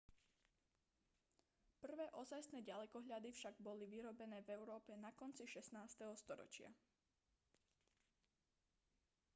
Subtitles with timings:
[1.85, 5.77] prvé ozajstné ďalekohľady však boli vyrobené v európe na konci 16.
[6.17, 6.73] storočia